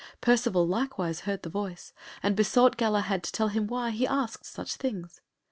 [0.19, 1.93] Percivale likewise heard the voice,
[2.23, 5.21] and besought Galahad to tell him why he asked such things.